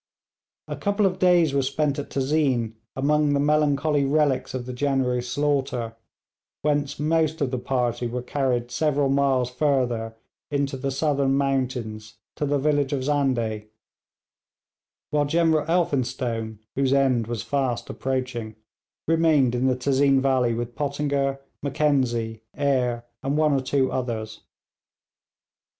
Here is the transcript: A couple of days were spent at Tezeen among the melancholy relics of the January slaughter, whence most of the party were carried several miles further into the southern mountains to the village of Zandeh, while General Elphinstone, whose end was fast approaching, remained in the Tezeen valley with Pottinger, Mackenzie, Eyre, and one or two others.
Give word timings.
A 0.67 0.75
couple 0.75 1.05
of 1.05 1.19
days 1.19 1.53
were 1.53 1.61
spent 1.61 1.99
at 1.99 2.09
Tezeen 2.09 2.73
among 2.95 3.33
the 3.35 3.39
melancholy 3.39 4.03
relics 4.03 4.55
of 4.55 4.65
the 4.65 4.73
January 4.73 5.21
slaughter, 5.21 5.95
whence 6.63 6.97
most 6.97 7.39
of 7.39 7.51
the 7.51 7.59
party 7.59 8.07
were 8.07 8.23
carried 8.23 8.71
several 8.71 9.09
miles 9.09 9.51
further 9.51 10.15
into 10.49 10.75
the 10.75 10.89
southern 10.89 11.35
mountains 11.35 12.15
to 12.35 12.47
the 12.47 12.57
village 12.57 12.93
of 12.93 13.03
Zandeh, 13.03 13.67
while 15.11 15.25
General 15.25 15.69
Elphinstone, 15.69 16.57
whose 16.75 16.93
end 16.93 17.27
was 17.27 17.43
fast 17.43 17.87
approaching, 17.87 18.55
remained 19.07 19.53
in 19.53 19.67
the 19.67 19.75
Tezeen 19.75 20.19
valley 20.19 20.55
with 20.55 20.73
Pottinger, 20.73 21.39
Mackenzie, 21.61 22.41
Eyre, 22.57 23.03
and 23.21 23.37
one 23.37 23.53
or 23.53 23.61
two 23.61 23.91
others. 23.91 24.39